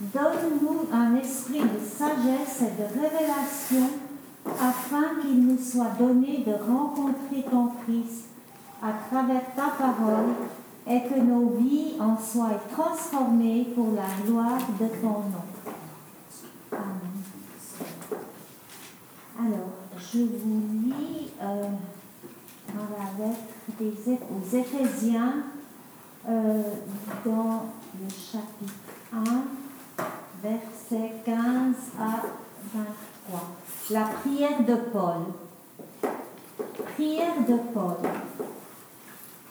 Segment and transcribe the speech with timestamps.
[0.00, 3.90] donne-nous un esprit de sagesse et de révélation
[4.60, 8.24] afin qu'il nous soit donné de rencontrer ton Christ
[8.82, 10.34] à travers ta parole
[10.86, 15.44] et que nos vies en soient transformées pour la gloire de ton nom.
[16.72, 17.14] Amen.
[19.38, 21.68] Alors, je vous lis euh,
[22.68, 23.40] dans la lettre
[23.78, 25.34] des, aux Éphésiens
[26.28, 26.62] euh,
[27.24, 27.66] dans
[28.00, 28.74] le chapitre
[29.12, 29.22] 1,
[30.44, 31.36] versets 15
[31.98, 32.20] à
[32.74, 33.40] 23.
[33.90, 36.10] La prière de Paul.
[36.94, 38.10] Prière de Paul.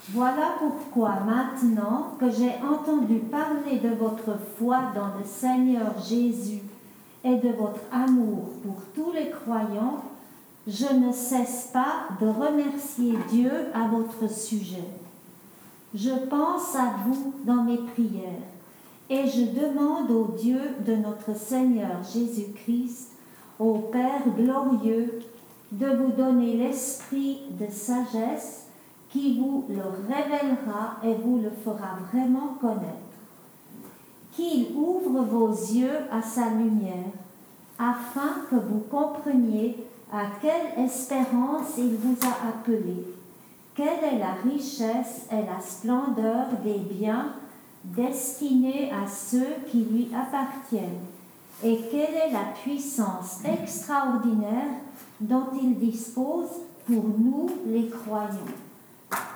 [0.09, 6.61] Voilà pourquoi maintenant que j'ai entendu parler de votre foi dans le Seigneur Jésus
[7.23, 10.03] et de votre amour pour tous les croyants,
[10.67, 14.87] je ne cesse pas de remercier Dieu à votre sujet.
[15.95, 18.52] Je pense à vous dans mes prières
[19.13, 23.11] et je demande au Dieu de notre Seigneur Jésus-Christ,
[23.59, 25.19] au Père glorieux,
[25.71, 28.65] de vous donner l'esprit de sagesse
[29.11, 33.13] qui vous le révélera et vous le fera vraiment connaître.
[34.31, 37.13] Qu'il ouvre vos yeux à sa lumière,
[37.77, 39.77] afin que vous compreniez
[40.11, 43.05] à quelle espérance il vous a appelé,
[43.75, 47.33] quelle est la richesse et la splendeur des biens
[47.83, 51.05] destinés à ceux qui lui appartiennent,
[51.63, 54.81] et quelle est la puissance extraordinaire
[55.21, 56.49] dont il dispose
[56.85, 58.53] pour nous les croyants?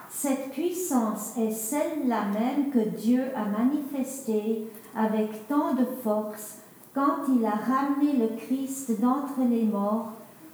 [0.10, 6.58] Cette puissance est celle-là même que Dieu a manifestée avec tant de force
[6.94, 10.14] quand il a ramené le Christ d'entre les morts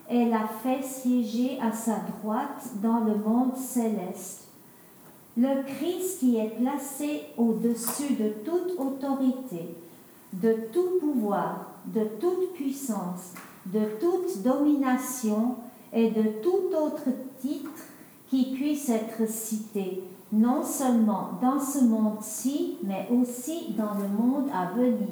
[0.09, 4.42] et l'a fait siéger à sa droite dans le monde céleste.
[5.35, 9.75] Le Christ qui est placé au-dessus de toute autorité,
[10.31, 13.33] de tout pouvoir, de toute puissance,
[13.65, 15.55] de toute domination
[15.91, 17.09] et de tout autre
[17.41, 17.71] titre
[18.29, 24.71] qui puisse être cité, non seulement dans ce monde-ci, mais aussi dans le monde à
[24.75, 25.07] venir.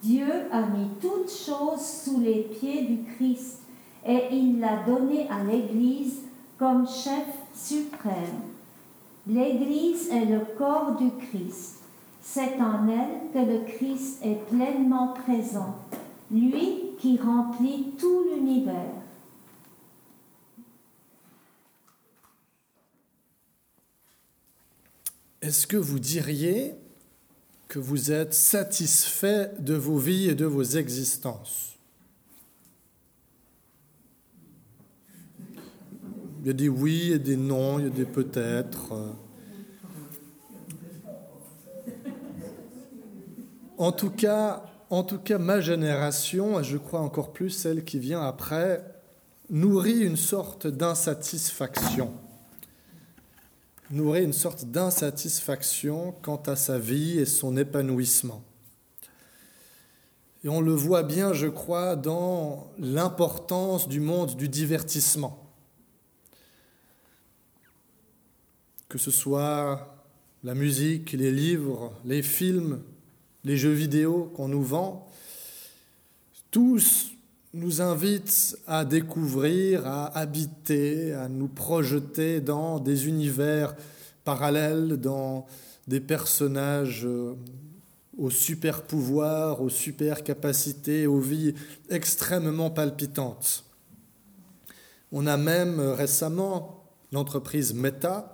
[0.00, 3.62] Dieu a mis toutes choses sous les pieds du Christ
[4.06, 6.22] et il l'a donné à l'Église
[6.56, 8.51] comme chef suprême.
[9.26, 11.76] L'Église est le corps du Christ.
[12.22, 15.76] C'est en elle que le Christ est pleinement présent,
[16.30, 19.02] lui qui remplit tout l'univers.
[25.40, 26.74] Est-ce que vous diriez
[27.66, 31.76] que vous êtes satisfait de vos vies et de vos existences?
[36.42, 38.92] Il y a des oui et des non, il y a des peut-être.
[43.78, 48.00] En tout cas, en tout cas, ma génération, et je crois encore plus celle qui
[48.00, 48.84] vient après,
[49.50, 52.12] nourrit une sorte d'insatisfaction.
[53.92, 58.42] Nourrit une sorte d'insatisfaction quant à sa vie et son épanouissement.
[60.42, 65.41] Et on le voit bien, je crois, dans l'importance du monde du divertissement.
[68.92, 69.96] Que ce soit
[70.44, 72.82] la musique, les livres, les films,
[73.42, 75.08] les jeux vidéo qu'on nous vend,
[76.50, 77.12] tous
[77.54, 83.74] nous invitent à découvrir, à habiter, à nous projeter dans des univers
[84.24, 85.46] parallèles, dans
[85.88, 87.08] des personnages
[88.18, 91.54] aux super pouvoirs, aux super capacités, aux vies
[91.88, 93.64] extrêmement palpitantes.
[95.12, 98.31] On a même récemment l'entreprise Meta,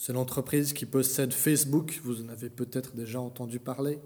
[0.00, 3.98] c'est l'entreprise qui possède Facebook, vous en avez peut-être déjà entendu parler,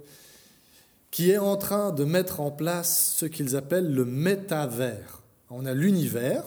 [1.11, 5.23] qui est en train de mettre en place ce qu'ils appellent le métavers.
[5.51, 6.45] On a l'univers,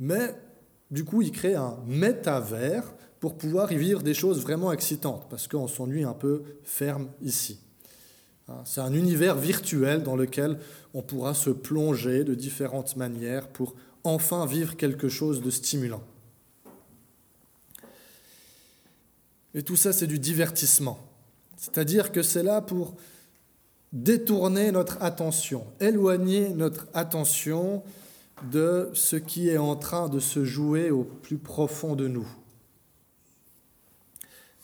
[0.00, 0.34] mais
[0.90, 2.82] du coup, ils créent un métavers
[3.20, 7.60] pour pouvoir y vivre des choses vraiment excitantes, parce qu'on s'ennuie un peu ferme ici.
[8.64, 10.58] C'est un univers virtuel dans lequel
[10.94, 16.02] on pourra se plonger de différentes manières pour enfin vivre quelque chose de stimulant.
[19.58, 21.00] Et tout ça, c'est du divertissement.
[21.56, 22.94] C'est-à-dire que c'est là pour
[23.92, 27.82] détourner notre attention, éloigner notre attention
[28.52, 32.28] de ce qui est en train de se jouer au plus profond de nous.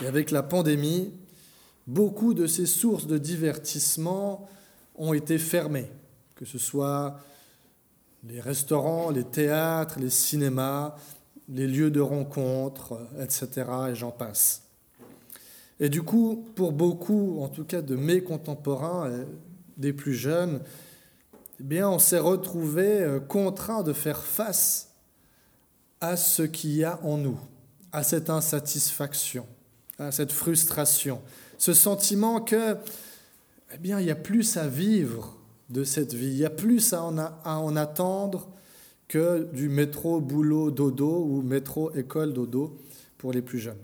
[0.00, 1.12] Et avec la pandémie,
[1.88, 4.48] beaucoup de ces sources de divertissement
[4.94, 5.90] ont été fermées,
[6.36, 7.18] que ce soit
[8.22, 10.94] les restaurants, les théâtres, les cinémas,
[11.48, 13.66] les lieux de rencontre, etc.
[13.90, 14.63] Et j'en passe.
[15.80, 19.24] Et du coup, pour beaucoup, en tout cas de mes contemporains,
[19.76, 20.60] des plus jeunes,
[21.60, 24.90] eh bien, on s'est retrouvé euh, contraint de faire face
[26.00, 27.38] à ce qu'il y a en nous,
[27.92, 29.46] à cette insatisfaction,
[29.98, 31.20] à cette frustration,
[31.58, 32.76] ce sentiment que,
[33.72, 35.36] eh bien, il y a plus à vivre
[35.70, 38.48] de cette vie, il y a plus à en, à en attendre
[39.08, 42.76] que du métro boulot dodo ou métro école dodo
[43.16, 43.76] pour les plus jeunes.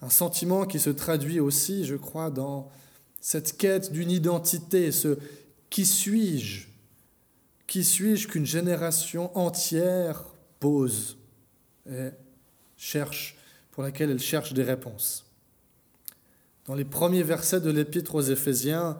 [0.00, 2.70] Un sentiment qui se traduit aussi, je crois, dans
[3.20, 5.18] cette quête d'une identité, ce
[5.70, 6.68] qui suis-je?
[7.66, 10.24] Qui suis-je qu'une génération entière
[10.60, 11.18] pose
[11.90, 12.10] et
[12.76, 13.36] cherche,
[13.70, 15.24] pour laquelle elle cherche des réponses.
[16.66, 18.98] Dans les premiers versets de l'Épître aux Éphésiens,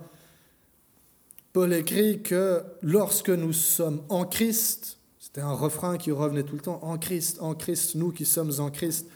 [1.53, 6.63] Paul écrit que lorsque nous sommes en Christ, c'était un refrain qui revenait tout le
[6.63, 9.07] temps, en Christ, en Christ, nous qui sommes en Christ,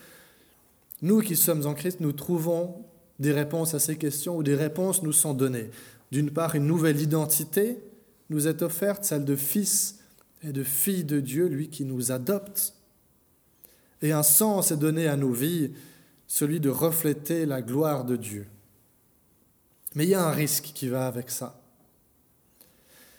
[1.02, 2.84] nous qui sommes en Christ, nous trouvons
[3.18, 5.70] des réponses à ces questions ou des réponses nous sont données.
[6.12, 7.78] D'une part, une nouvelle identité
[8.30, 9.98] nous est offerte, celle de fils
[10.42, 12.74] et de fille de Dieu, lui qui nous adopte.
[14.00, 15.72] Et un sens est donné à nos vies,
[16.26, 18.46] celui de refléter la gloire de Dieu.
[19.94, 21.60] Mais il y a un risque qui va avec ça.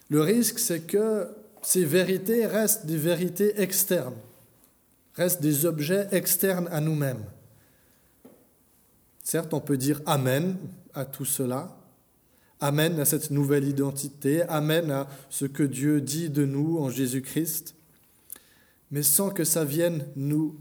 [0.09, 1.27] Le risque, c'est que
[1.61, 4.15] ces vérités restent des vérités externes,
[5.15, 7.23] restent des objets externes à nous-mêmes.
[9.23, 10.57] Certes, on peut dire Amen
[10.93, 11.77] à tout cela,
[12.59, 17.75] Amen à cette nouvelle identité, Amen à ce que Dieu dit de nous en Jésus-Christ,
[18.91, 20.57] mais sans que ça vienne nous,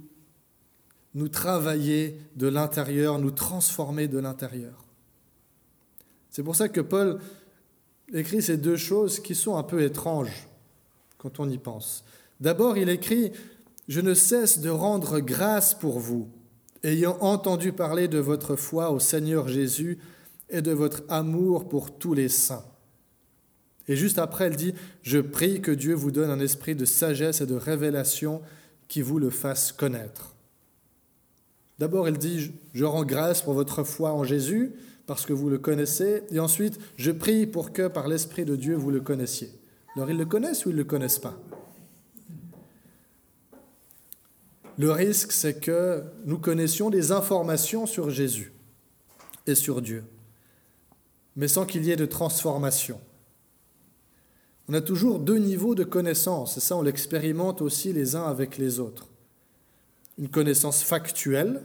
[1.15, 4.85] nous travailler de l'intérieur, nous transformer de l'intérieur.
[6.31, 7.19] C'est pour ça que Paul
[8.15, 10.49] écrit ces deux choses qui sont un peu étranges
[11.19, 12.05] quand on y pense.
[12.41, 13.33] D'abord, il écrit
[13.89, 16.31] Je ne cesse de rendre grâce pour vous
[16.85, 19.99] ayant entendu parler de votre foi au Seigneur Jésus
[20.51, 22.65] et de votre amour pour tous les saints.
[23.89, 27.41] Et juste après, elle dit, je prie que Dieu vous donne un esprit de sagesse
[27.41, 28.43] et de révélation
[28.89, 30.35] qui vous le fasse connaître.
[31.79, 34.73] D'abord, elle dit, je rends grâce pour votre foi en Jésus,
[35.07, 38.77] parce que vous le connaissez, et ensuite, je prie pour que par l'Esprit de Dieu,
[38.77, 39.51] vous le connaissiez.
[39.97, 41.37] Alors, ils le connaissent ou ils ne le connaissent pas?
[44.79, 48.53] Le risque, c'est que nous connaissions des informations sur Jésus
[49.47, 50.05] et sur Dieu,
[51.37, 53.01] mais sans qu'il y ait de transformation.
[54.69, 58.59] On a toujours deux niveaux de connaissance, et ça on l'expérimente aussi les uns avec
[58.59, 59.09] les autres.
[60.19, 61.63] Une connaissance factuelle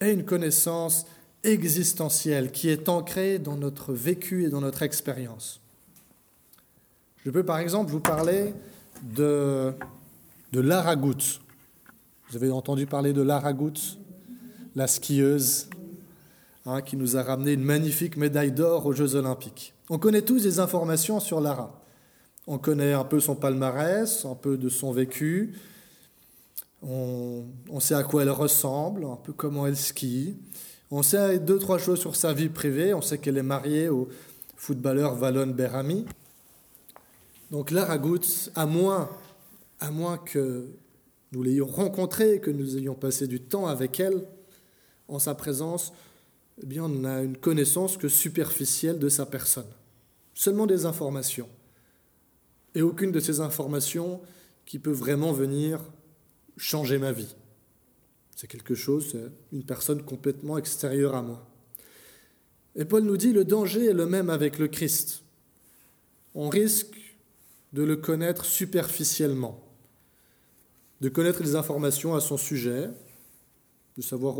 [0.00, 1.06] et une connaissance
[1.44, 5.60] existentielle qui est ancrée dans notre vécu et dans notre expérience.
[7.24, 8.54] Je peux par exemple vous parler
[9.02, 9.72] de,
[10.52, 10.60] de.
[12.30, 13.96] Vous avez entendu parler de Lara Gouts,
[14.76, 15.70] la skieuse,
[16.66, 19.72] hein, qui nous a ramené une magnifique médaille d'or aux Jeux Olympiques.
[19.88, 21.82] On connaît tous des informations sur Lara.
[22.46, 25.54] On connaît un peu son palmarès, un peu de son vécu.
[26.82, 30.36] On, on, sait à quoi elle ressemble, un peu comment elle skie.
[30.90, 32.92] On sait deux, trois choses sur sa vie privée.
[32.92, 34.06] On sait qu'elle est mariée au
[34.54, 36.04] footballeur Valon Berami.
[37.50, 39.08] Donc Lara Gouts, à moins,
[39.80, 40.66] à moins que
[41.32, 44.26] nous l'ayons rencontrée, que nous ayons passé du temps avec elle,
[45.08, 45.92] en sa présence,
[46.62, 49.68] eh bien, on n'a une connaissance que superficielle de sa personne.
[50.34, 51.48] Seulement des informations.
[52.74, 54.20] Et aucune de ces informations
[54.66, 55.80] qui peut vraiment venir
[56.56, 57.34] changer ma vie.
[58.36, 59.16] C'est quelque chose,
[59.52, 61.46] une personne complètement extérieure à moi.
[62.76, 65.22] Et Paul nous dit, le danger est le même avec le Christ.
[66.34, 66.96] On risque
[67.72, 69.67] de le connaître superficiellement
[71.00, 72.90] de connaître les informations à son sujet,
[73.96, 74.36] de savoir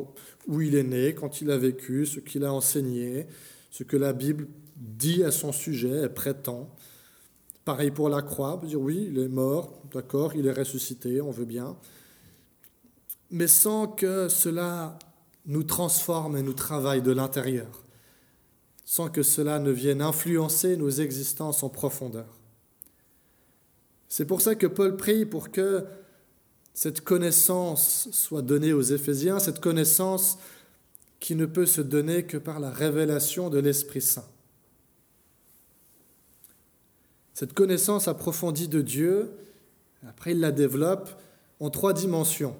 [0.46, 3.26] où il est né, quand il a vécu, ce qu'il a enseigné,
[3.70, 6.74] ce que la Bible dit à son sujet et prétend.
[7.64, 11.44] Pareil pour la croix, dire oui, il est mort, d'accord, il est ressuscité, on veut
[11.44, 11.76] bien,
[13.30, 14.98] mais sans que cela
[15.46, 17.84] nous transforme et nous travaille de l'intérieur,
[18.84, 22.38] sans que cela ne vienne influencer nos existences en profondeur.
[24.08, 25.84] C'est pour ça que Paul prie pour que
[26.78, 30.38] cette connaissance soit donnée aux Éphésiens, cette connaissance
[31.18, 34.28] qui ne peut se donner que par la révélation de l'Esprit Saint.
[37.34, 39.32] Cette connaissance approfondie de Dieu,
[40.06, 41.10] après il la développe
[41.58, 42.54] en trois dimensions.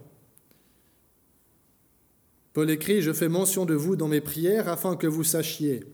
[2.55, 5.85] Paul écrit, Je fais mention de vous dans mes prières afin que vous sachiez,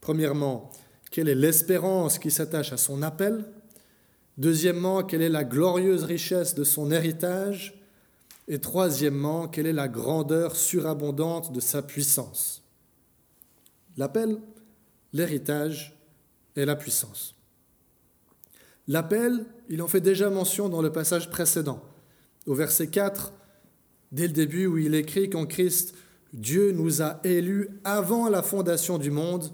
[0.00, 0.70] premièrement,
[1.10, 3.44] quelle est l'espérance qui s'attache à son appel,
[4.38, 7.78] deuxièmement, quelle est la glorieuse richesse de son héritage,
[8.48, 12.62] et troisièmement, quelle est la grandeur surabondante de sa puissance?
[13.96, 14.38] L'appel,
[15.12, 15.96] l'héritage
[16.56, 17.34] et la puissance.
[18.88, 21.82] L'appel, il en fait déjà mention dans le passage précédent,
[22.46, 23.32] au verset 4,
[24.10, 25.94] dès le début où il écrit qu'en Christ,
[26.32, 29.50] Dieu nous a élus avant la fondation du monde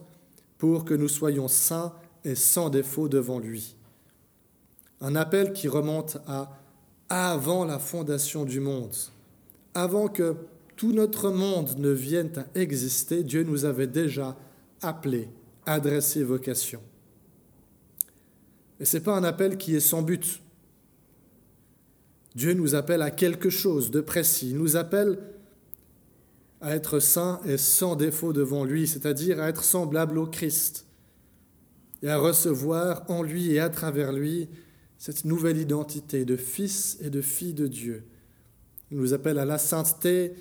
[0.57, 1.93] pour que nous soyons saints
[2.25, 3.77] et sans défaut devant lui.
[5.01, 6.51] Un appel qui remonte à
[7.09, 8.95] avant la fondation du monde,
[9.75, 10.37] avant que
[10.77, 14.37] tout notre monde ne vienne à exister, Dieu nous avait déjà
[14.83, 15.29] appelés,
[15.67, 16.81] adressé vocation.
[18.79, 20.41] Et ce n'est pas un appel qui est sans but.
[22.35, 24.51] Dieu nous appelle à quelque chose de précis.
[24.51, 25.19] Il nous appelle
[26.61, 30.87] à être saints et sans défaut devant lui, c'est-à-dire à être semblable au Christ
[32.03, 34.49] et à recevoir en lui et à travers lui
[34.99, 38.05] cette nouvelle identité de fils et de fille de Dieu.
[38.91, 40.35] Nous appelle à la sainteté,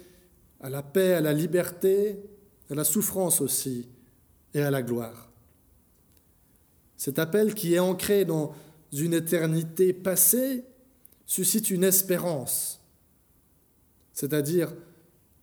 [0.59, 2.17] à la paix, à la liberté,
[2.69, 3.87] à la souffrance aussi
[4.53, 5.29] et à la gloire.
[6.97, 8.53] Cet appel qui est ancré dans
[8.91, 10.63] une éternité passée
[11.25, 12.81] suscite une espérance,
[14.13, 14.73] c'est-à-dire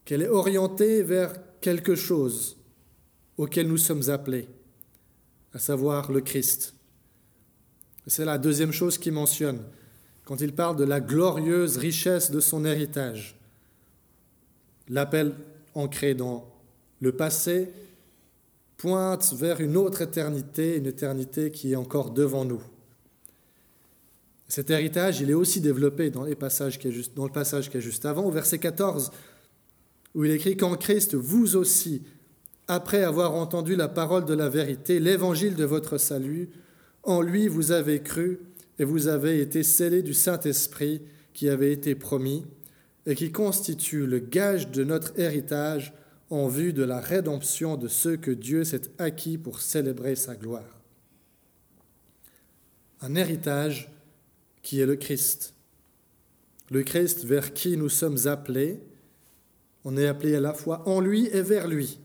[0.04, 2.56] qu'elle est orientée vers quelque chose
[3.36, 4.48] auquel nous sommes appelés,
[5.52, 6.73] à savoir le Christ.
[8.06, 9.60] C'est la deuxième chose qu'il mentionne
[10.24, 13.38] quand il parle de la glorieuse richesse de son héritage.
[14.88, 15.34] L'appel
[15.74, 16.46] ancré dans
[17.00, 17.70] le passé
[18.76, 22.62] pointe vers une autre éternité, une éternité qui est encore devant nous.
[24.48, 28.58] Cet héritage, il est aussi développé dans, le passage qui est juste avant, au verset
[28.58, 29.10] 14,
[30.14, 32.02] où il écrit qu'en Christ, vous aussi,
[32.68, 36.50] après avoir entendu la parole de la vérité, l'évangile de votre salut,
[37.04, 38.40] en lui vous avez cru
[38.78, 42.44] et vous avez été scellés du Saint-Esprit qui avait été promis
[43.06, 45.92] et qui constitue le gage de notre héritage
[46.30, 50.80] en vue de la rédemption de ceux que Dieu s'est acquis pour célébrer sa gloire.
[53.00, 53.90] Un héritage
[54.62, 55.54] qui est le Christ.
[56.70, 58.80] Le Christ vers qui nous sommes appelés
[59.84, 62.00] on est appelé à la fois en lui et vers lui.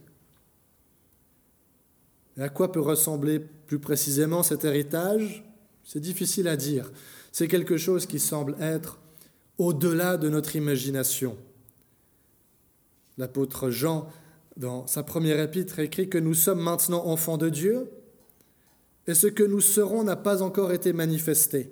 [2.36, 3.40] Et à quoi peut ressembler
[3.70, 5.44] plus précisément cet héritage
[5.84, 6.90] C'est difficile à dire.
[7.30, 8.98] C'est quelque chose qui semble être
[9.58, 11.36] au-delà de notre imagination.
[13.16, 14.08] L'apôtre Jean,
[14.56, 17.88] dans sa première épître, écrit que nous sommes maintenant enfants de Dieu
[19.06, 21.70] et ce que nous serons n'a pas encore été manifesté.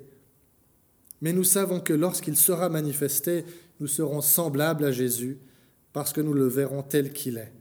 [1.21, 3.45] Mais nous savons que lorsqu'il sera manifesté,
[3.81, 5.37] nous serons semblables à Jésus
[5.93, 7.53] parce que nous le verrons tel qu'il est.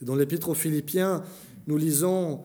[0.00, 1.24] dans l'Épître aux Philippiens,
[1.66, 2.44] nous lisons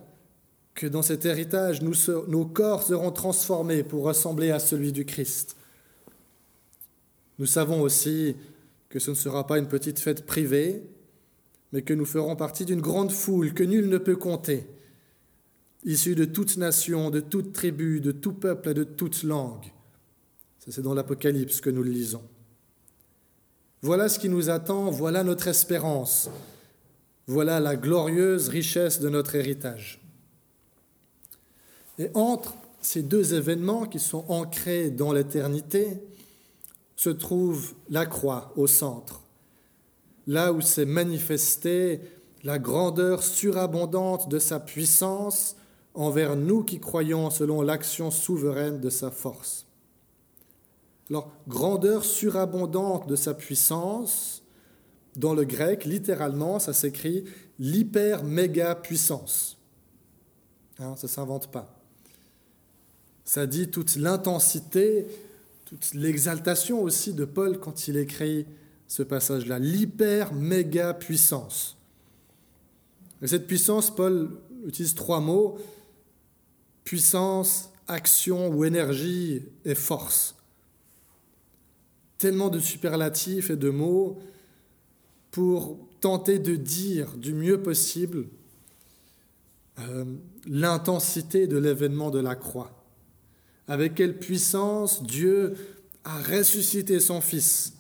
[0.80, 5.58] que dans cet héritage, nos corps seront transformés pour ressembler à celui du Christ.
[7.38, 8.38] Nous savons aussi
[8.88, 10.82] que ce ne sera pas une petite fête privée,
[11.74, 14.68] mais que nous ferons partie d'une grande foule que nul ne peut compter,
[15.84, 19.74] issue de toute nation, de toute tribu, de tout peuple et de toute langue.
[20.60, 22.24] c'est dans l'Apocalypse que nous le lisons.
[23.82, 26.30] Voilà ce qui nous attend, voilà notre espérance,
[27.28, 29.99] voilà la glorieuse richesse de notre héritage.
[32.00, 36.02] Et entre ces deux événements qui sont ancrés dans l'éternité,
[36.96, 39.22] se trouve la croix au centre,
[40.28, 42.02] là où s'est manifestée
[42.44, 45.56] la grandeur surabondante de sa puissance
[45.94, 49.66] envers nous qui croyons selon l'action souveraine de sa force.
[51.10, 54.44] Alors, grandeur surabondante de sa puissance,
[55.16, 57.24] dans le grec, littéralement, ça s'écrit
[57.60, 59.58] l'hyper-méga puissance.
[60.80, 61.79] Hein, ça ne s'invente pas.
[63.30, 65.06] Ça dit toute l'intensité,
[65.66, 68.48] toute l'exaltation aussi de Paul quand il écrit
[68.88, 71.78] ce passage-là, l'hyper-méga puissance.
[73.22, 74.32] Et cette puissance, Paul
[74.66, 75.60] utilise trois mots,
[76.84, 80.36] puissance, action ou énergie et force
[82.18, 84.18] tellement de superlatifs et de mots
[85.30, 88.26] pour tenter de dire du mieux possible
[89.78, 90.04] euh,
[90.48, 92.79] l'intensité de l'événement de la croix.
[93.70, 95.56] Avec quelle puissance Dieu
[96.04, 97.74] a ressuscité son Fils?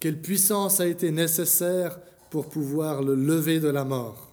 [0.00, 2.00] Quelle puissance a été nécessaire
[2.30, 4.30] pour pouvoir le lever de la mort?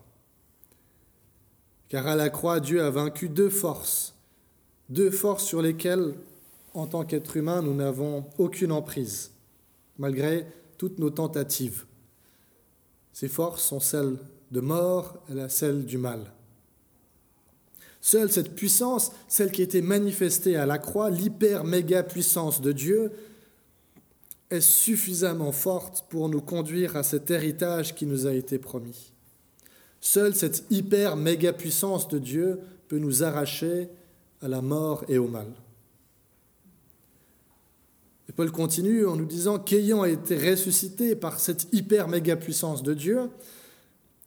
[1.90, 4.16] Car à la croix, Dieu a vaincu deux forces,
[4.88, 6.16] deux forces sur lesquelles,
[6.74, 9.32] en tant qu'être humain, nous n'avons aucune emprise,
[9.98, 11.84] malgré toutes nos tentatives.
[13.12, 14.18] Ces forces sont celles
[14.52, 16.32] de mort et celles du mal.
[18.06, 23.12] Seule cette puissance, celle qui était manifestée à la croix, l'hyper-méga puissance de Dieu,
[24.52, 29.12] est suffisamment forte pour nous conduire à cet héritage qui nous a été promis.
[30.02, 32.60] Seule cette hyper-méga puissance de Dieu
[32.90, 33.90] peut nous arracher
[34.40, 35.48] à la mort et au mal.
[38.30, 43.32] Et Paul continue en nous disant qu'ayant été ressuscité par cette hyper-méga puissance de Dieu,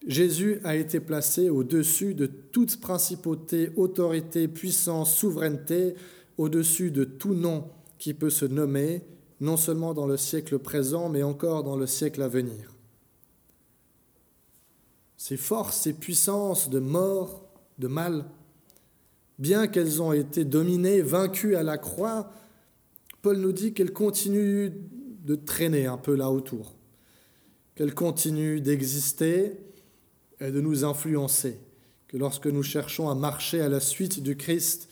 [0.07, 5.95] Jésus a été placé au-dessus de toute principauté, autorité, puissance, souveraineté,
[6.37, 9.03] au-dessus de tout nom qui peut se nommer,
[9.41, 12.75] non seulement dans le siècle présent, mais encore dans le siècle à venir.
[15.17, 17.45] Ces forces, ces puissances de mort,
[17.79, 18.25] de mal,
[19.39, 22.31] bien qu'elles ont été dominées, vaincues à la croix,
[23.21, 24.71] Paul nous dit qu'elles continuent
[25.25, 26.77] de traîner un peu là autour,
[27.75, 29.59] qu'elles continuent d'exister,
[30.41, 31.59] et de nous influencer,
[32.07, 34.89] que lorsque nous cherchons à marcher à la suite du Christ,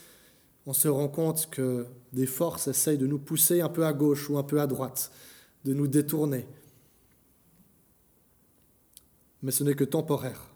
[0.66, 4.28] on se rend compte que des forces essayent de nous pousser un peu à gauche
[4.28, 5.12] ou un peu à droite,
[5.64, 6.46] de nous détourner.
[9.42, 10.50] Mais ce n'est que temporaire.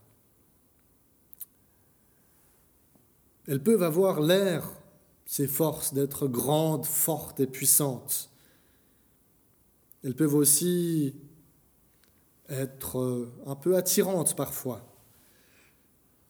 [3.47, 4.69] Elles peuvent avoir l'air,
[5.27, 8.31] ces forces, d'être grandes, fortes et puissantes.
[10.03, 11.15] Elles peuvent aussi
[12.51, 14.87] être euh, un peu attirante parfois.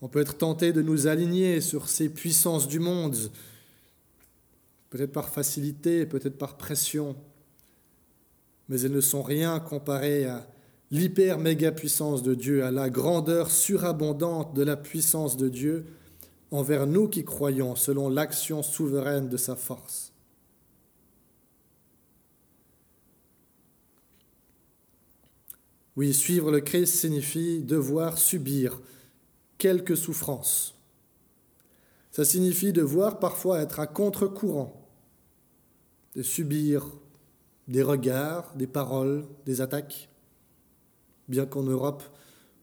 [0.03, 3.17] On peut être tenté de nous aligner sur ces puissances du monde,
[4.89, 7.17] peut-être par facilité, peut-être par pression,
[8.69, 10.47] mais elles ne sont rien comparées à
[10.91, 15.87] l'hyper méga puissance de Dieu, à la grandeur surabondante de la puissance de Dieu
[16.51, 20.13] envers nous qui croyons selon l'action souveraine de sa force.
[26.01, 28.81] Oui, suivre le Christ signifie devoir subir
[29.59, 30.75] quelques souffrances.
[32.11, 34.89] Ça signifie devoir parfois être à contre-courant,
[36.17, 36.87] de subir
[37.69, 40.09] des regards, des paroles, des attaques,
[41.29, 42.03] bien qu'en Europe,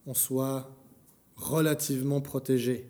[0.08, 0.76] on soit
[1.36, 2.90] relativement protégé.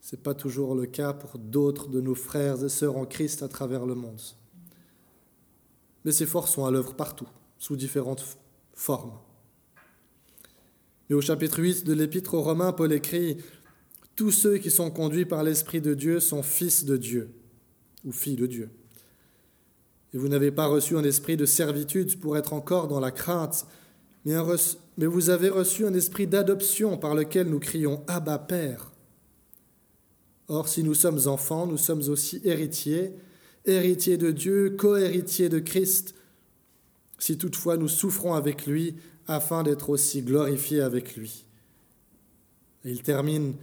[0.00, 3.42] Ce n'est pas toujours le cas pour d'autres de nos frères et sœurs en Christ
[3.42, 4.22] à travers le monde.
[6.06, 7.28] Mais ces forces sont à l'œuvre partout,
[7.58, 8.24] sous différentes
[8.72, 9.12] formes.
[11.10, 13.38] Et au chapitre 8 de l'Épître aux Romains, Paul écrit
[14.14, 17.30] Tous ceux qui sont conduits par l'Esprit de Dieu sont fils de Dieu
[18.04, 18.70] ou filles de Dieu.
[20.12, 23.66] Et vous n'avez pas reçu un esprit de servitude pour être encore dans la crainte,
[24.24, 24.34] mais,
[24.98, 28.92] mais vous avez reçu un esprit d'adoption par lequel nous crions Abba Père.
[30.48, 33.12] Or, si nous sommes enfants, nous sommes aussi héritiers,
[33.64, 36.14] héritiers de Dieu, co-héritiers de Christ,
[37.18, 38.94] si toutefois nous souffrons avec lui,
[39.28, 41.44] afin d'être aussi glorifié avec lui.
[42.84, 43.54] il termine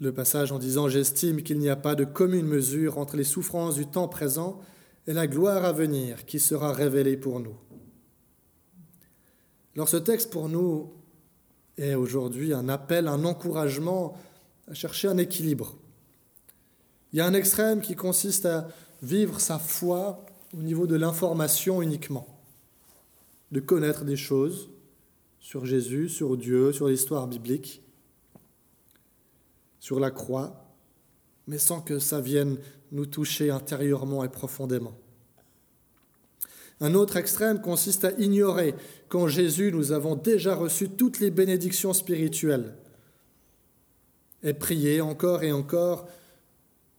[0.00, 3.74] le passage en disant J'estime qu'il n'y a pas de commune mesure entre les souffrances
[3.74, 4.60] du temps présent
[5.06, 7.56] et la gloire à venir qui sera révélée pour nous.
[9.74, 10.92] Alors ce texte pour nous
[11.78, 14.14] est aujourd'hui un appel, un encouragement
[14.68, 15.74] à chercher un équilibre.
[17.12, 18.68] Il y a un extrême qui consiste à
[19.02, 20.24] vivre sa foi
[20.56, 22.33] au niveau de l'information uniquement
[23.54, 24.68] de connaître des choses
[25.38, 27.82] sur Jésus, sur Dieu, sur l'histoire biblique,
[29.78, 30.74] sur la croix,
[31.46, 32.58] mais sans que ça vienne
[32.90, 34.98] nous toucher intérieurement et profondément.
[36.80, 38.74] Un autre extrême consiste à ignorer
[39.08, 42.74] qu'en Jésus nous avons déjà reçu toutes les bénédictions spirituelles
[44.42, 46.08] et prier encore et encore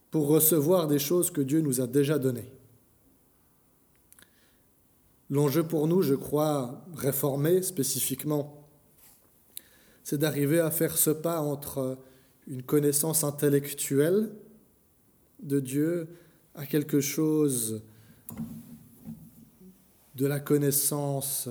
[0.10, 2.55] pour recevoir des choses que Dieu nous a déjà données.
[5.30, 8.68] L'enjeu pour nous, je crois, réformé spécifiquement,
[10.04, 11.98] c'est d'arriver à faire ce pas entre
[12.48, 14.32] une connaissance intellectuelle
[15.42, 16.08] de Dieu
[16.54, 17.82] à quelque chose
[20.14, 21.50] de la connaissance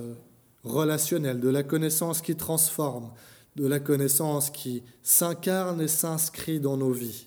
[0.62, 3.12] relationnelle, de la connaissance qui transforme,
[3.56, 7.26] de la connaissance qui s'incarne et s'inscrit dans nos vies.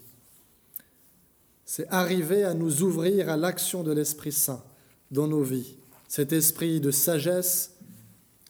[1.65, 4.63] C'est arriver à nous ouvrir à l'action de l'Esprit Saint
[5.11, 7.75] dans nos vies cet esprit de sagesse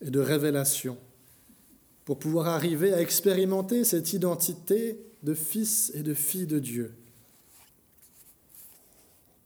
[0.00, 0.96] et de révélation,
[2.04, 6.94] pour pouvoir arriver à expérimenter cette identité de fils et de fille de Dieu.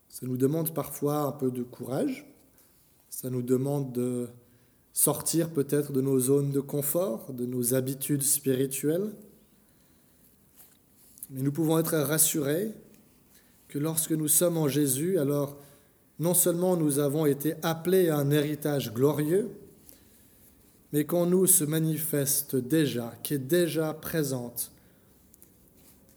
[0.09, 2.27] Ça nous demande parfois un peu de courage,
[3.09, 4.29] ça nous demande de
[4.93, 9.11] sortir peut-être de nos zones de confort, de nos habitudes spirituelles.
[11.31, 12.73] Mais nous pouvons être rassurés
[13.69, 15.57] que lorsque nous sommes en Jésus, alors
[16.23, 19.51] non seulement nous avons été appelés à un héritage glorieux,
[20.93, 24.71] mais qu'en nous se manifeste déjà, qui est déjà présente,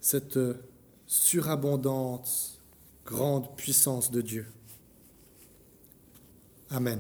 [0.02, 0.38] cette
[1.08, 2.60] surabondante,
[3.04, 4.46] grande puissance de Dieu.
[6.70, 7.00] Amen.